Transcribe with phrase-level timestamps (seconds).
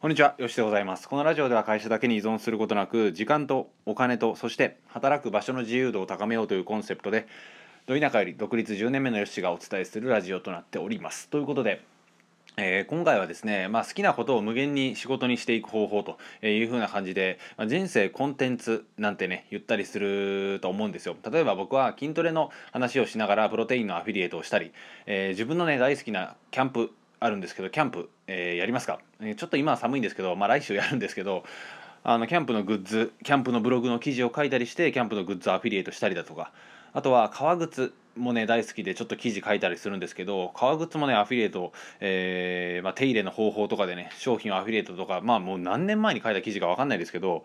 [0.00, 1.08] こんにちは、吉でございます。
[1.08, 7.26] このラジオでは会社だけに依存することなく、時間とお金と、そして働く場所の自由度を高めようというコンセプトで、
[7.86, 11.28] ど田舎より独立10年目の吉がお伝えするラジオとなっております。
[11.30, 11.82] ということで、
[12.56, 24.70] えー今回はですね、まあ、好きなことを無限に仕事にしていく方法というふうな感じで、まあ人生コンテンツなんてね言ったりすると思うんですよ例えば僕は筋トレの話をしながらプロテインのアフィリエイトをしたり、
[25.06, 31.44] えー自分のね大好きなキャンプあるんですけどキャンプ、えーやりますか、えーちょっと今は寒いんですけど、まあ、来週やるんですけど
[32.04, 36.52] あのキャンプのグッズキャンプのブログの記事を書いたりしてキャンプのグッズをアフィリエイトしたりだとか
[36.92, 47.44] あとは革靴もね大好きでちょっと記事書いたりするんですけど革靴もねアフィリエイト、えーまあ、手入れの方法とかでね商品をアフィリエイトとかまあもう何年前に書いた記事か分かんないですけど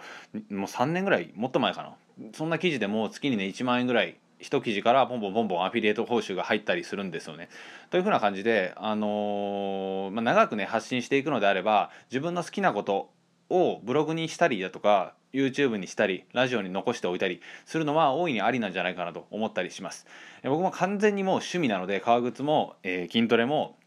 [0.50, 1.94] もう3年ぐらいもっと前かな。
[2.34, 7.50] そんな記事でも月にね1万円ぐらい一記事からポンポンポンポンアフィリエイト報酬が入ったりするんですよね。
[7.90, 13.10] というふうな感じで、あのーまあ、長くね発信していくのであれば自分の好きなこと
[13.50, 20.06] をブログにしたりだとか YouTube にしたりラジオに残しておいたりするのは大いにありなんじゃないかなと思ったりします。
[20.44, 23.78] 僕も完全にもう趣味なので革靴も、えー筋トレも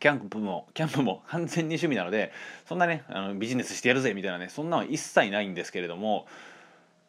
[0.00, 2.32] キャンプもキャンプも完全に趣味なので
[2.66, 6.26] そんなねあのビジネスしてやるぜみたいなねそんなのは一切ないんですけれども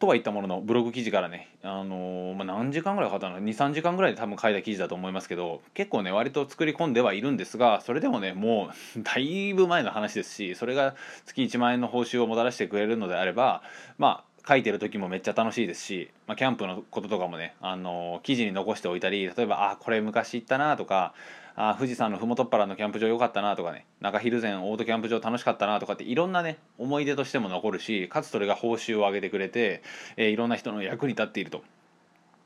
[0.02, 13.62] とは言ったもののブログ記事からね、あのーまあ、何時間ぐらいかかったの？23時間ぐらいで多分書いた記事だと思いますけど結構ね割と作り込んではいるんですがそれでもねもう だいぶ前の話ですしそれが月1万円の報酬をもたらしてくれるのであれば
[14.00, 21.14] まあ書いてる時もめっちゃ楽しいですし、まあ、キャンプのこととかもね、あの記事に残しておいたり例えばあこれ昔行ったなとか
[21.56, 29.84] あ富士山の麓っ腹のキャンプ場良かったなとかね中蒜山オートキャンプ場楽しかったなとかっていろんなね思い出としても残るしかつそれが報酬を上げてくれて、
[30.18, 31.64] えーいろんな人の役に立っていると。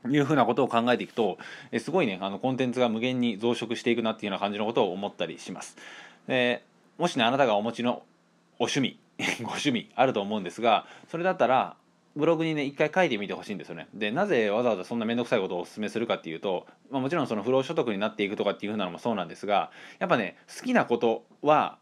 [0.07, 1.39] いうふうなことを考えていくと、
[1.71, 5.77] えすごいねあのコンテンツが無限に増殖していくなっていうような感じのことを思ったりします。
[6.27, 6.63] で
[6.99, 8.03] もしねあなたがお持ちの
[8.59, 8.99] お趣味
[9.41, 11.75] ご趣味あると思うんですがそれだったら
[12.15, 13.87] ブログにね一回書いてみてほしいんですよね。
[13.93, 21.77] でなぜわざわざそんな面倒くさいことをお勧めするかっていうと、まあ、もちろんその不労所得になっていくとかっていうふうなのもそうなんですがやっぱね好きなことは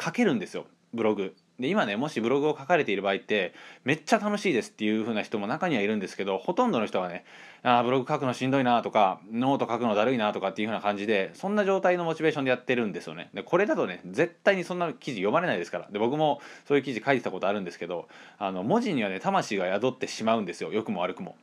[0.00, 1.34] 書けるんですよブログ。
[1.58, 7.24] で今ねもしブログを書かれている場合ってめっちゃ楽しいですっていう風な人も中にはいるんですけどほとんどの人がね
[7.62, 18.08] あーブログ書くのしんどいなとかノート書くのだるいなとかっていう風な感じでそんな状態のモチベーションでやってるんですよねでこれだとね絶対にそんな記事読まれないですからで僕もそういう記事書いてたことあるんですけど
[18.38, 21.36] あの文字にはね魂が宿ってしまうんですよ良くも悪くも。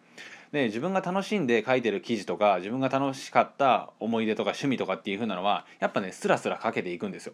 [0.52, 7.34] で自分が楽しんで書いてる記事とか自分が楽しかった思い出とか趣味とかっていう風なのはやっぱねスラスラ書けていくんですよ。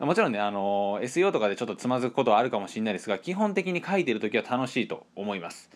[0.00, 5.70] もちろんねあの SEO とかでちょっとつまずくことはあるかもしれないですが基本的に書いてる時は楽しいと思います。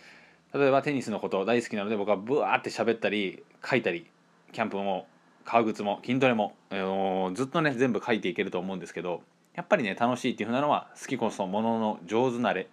[0.55, 4.07] 例えばテニスのこと大好きなので僕はブワーって喋ったり書いたり
[4.53, 5.07] キャンプも
[5.45, 9.23] 革靴も筋トレも、あのずっとね全部書いていけると思うんですけど
[9.55, 12.69] やっぱりね楽しいっていうふうなのは好きこそものの上手なれ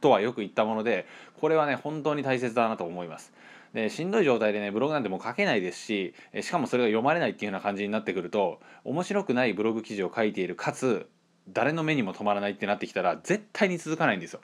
[0.00, 1.06] とはよく言ったもので
[1.40, 3.32] これはね本当に大切だなと思います。
[3.74, 11.08] でしんどい状態でねブログなんてもう書けないですししかもそれが読まれないっていうような感じになってくると面白くないブログ記事を書いているかつ
[11.48, 14.40] 誰の目にも止まらないってなってきたら絶対に続かないんですよ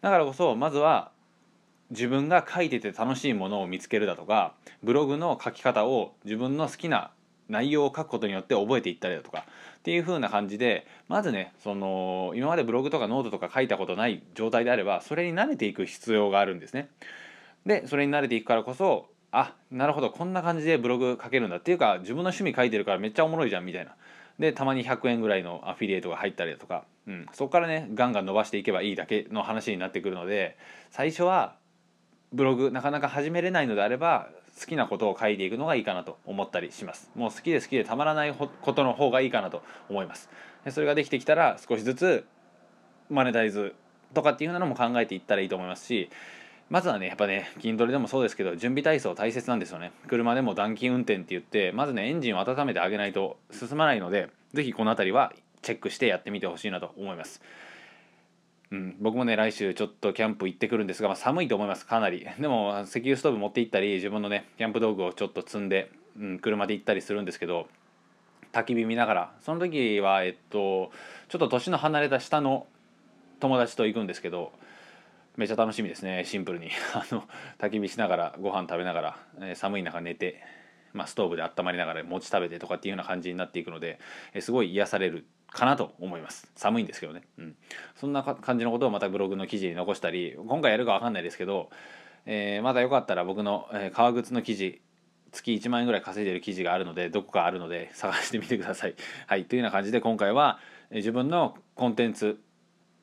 [0.00, 1.10] だからこそまずは
[1.90, 7.10] 自分が書いてて楽しいものを見つけるだとかブログの書き方を自分の好きな
[7.48, 9.46] 内容を書くことによって覚えていったりだとか
[9.78, 16.88] っていう風な感じでまずねその今までブログとかノートとか書いたことない状態であればそれに慣れていく必要があるんですね。
[17.66, 23.94] でそれに慣れていくからこそあなるほどこんな感じでブログ書けるんだっていうか自分の趣味書いてるからめっちゃおもろいじゃんみたいな。
[24.38, 30.58] でたまに100円ぐらいのアフィリエイトが入ったりだとか、うん、そこからねガンガン伸ばしていけばいいだけの話になってくるので
[30.90, 31.56] 最初は
[32.34, 34.28] ブログなかなか始めれないのであれば
[34.60, 40.28] 好きなことを書いていくのがいいかなと思ったりしますもう好きで好きでたまらないことの方がいいかなと思います
[40.66, 42.26] でそれができてきたら少しずつ
[43.08, 43.74] マネタイズ
[44.12, 46.10] とかっていうのも考えていったらいいと思いますし
[46.68, 49.92] まずはねやっぱね筋トレでもそうですけど準備体操大切なんですよね。
[50.08, 55.32] 車でも暖気運転って言ってまずねエンジンを温めてあげないと進まないので是非この辺りは
[55.62, 57.40] チェックしてやってみてほしいなと思います。
[58.72, 62.26] うん、僕もね来週ちょっとキャンプ行ってくるんですが、まあ、寒いと思いますかなり。
[62.40, 67.68] でも石油ストーブ持って行ったり自分のねキャンプ道具をちょっと積んで、うん、車で行ったりするんですけど
[68.52, 69.32] 焚き火見ながら。
[69.40, 70.90] その時はえっと
[71.28, 72.66] ちょっと年の離れた下の
[73.38, 74.52] 友達と行くんですけど
[75.36, 76.24] めちゃ楽しみですね。
[76.24, 76.70] シンプルに。
[76.94, 77.24] あの
[77.58, 80.42] 焚き火しながらご飯食べながら、えー寒い中寝て、
[80.92, 83.98] まあ、ストーブで温まりながら餅食べてとかっていうような感じになっていくので、
[84.32, 86.50] えーすごい癒されるかなと思います。
[86.56, 87.56] 寒いんですけどね、うん、
[87.96, 91.70] そんな感じのことをまたブログの記事に残したり今回やるか分かんないですけど、
[92.24, 94.80] えーまだよかったら僕の、え革靴の記事
[95.32, 98.94] 月1万円ぐらい稼いでる記事があるのでどこかあるので探してみてください。
[99.26, 99.44] はい。
[99.44, 100.58] というような感じで今回は、
[100.90, 102.40] 自分のコンテンツ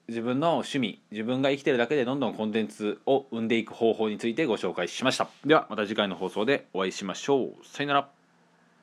[0.07, 5.27] 自分の趣味自分が生きてるだけでどんどんコンテンツを生んでいく方法についてご紹介しました。
[5.45, 7.53] ではまた次回の放送でお会いしましょう。
[7.63, 8.22] さよなら。